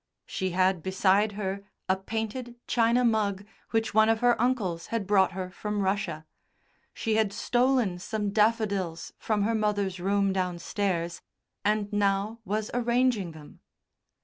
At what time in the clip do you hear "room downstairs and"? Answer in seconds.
9.99-11.93